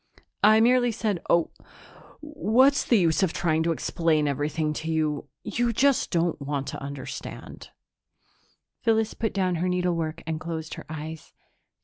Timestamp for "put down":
9.13-9.57